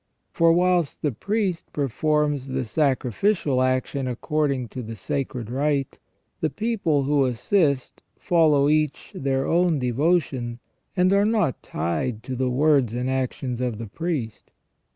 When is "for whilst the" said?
0.31-1.11